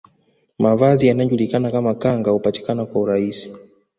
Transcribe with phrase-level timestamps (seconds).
[0.59, 3.53] Mavazi yanayojulikana kama kanga hupatikana kwa urahisi